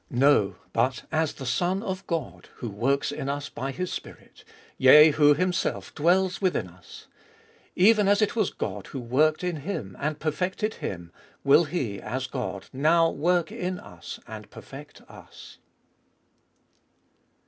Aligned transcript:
No, 0.09 0.55
but 0.73 1.03
as 1.11 1.33
the 1.33 1.45
Son 1.45 1.83
of 1.83 2.07
God 2.07 2.49
who 2.55 2.69
works 2.71 3.11
in 3.11 3.29
us 3.29 3.49
by 3.49 3.71
His 3.71 3.93
Spirit, 3.93 4.43
yea 4.79 5.11
who 5.11 5.35
Himself 5.35 5.93
dwells 5.93 6.41
within 6.41 6.67
us. 6.69 7.05
Even 7.75 8.07
as 8.07 8.19
it 8.19 8.35
was 8.35 8.49
God 8.49 8.87
who 8.87 8.99
worked 8.99 9.43
in 9.43 9.57
Him 9.57 9.95
and 9.99 10.17
perfected 10.19 10.73
Him, 10.73 11.11
will 11.43 11.65
He, 11.65 12.01
as 12.01 12.25
God, 12.25 12.65
now 12.73 13.11
work 13.11 13.51
in 13.51 13.79
us 13.79 14.19
and 14.27 14.49
perfect 14.49 15.01
us. 15.01 15.59